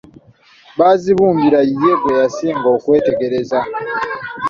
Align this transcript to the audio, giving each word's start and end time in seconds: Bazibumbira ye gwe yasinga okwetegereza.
Bazibumbira 0.79 1.59
ye 1.81 1.91
gwe 2.01 2.13
yasinga 2.21 2.67
okwetegereza. 2.75 3.59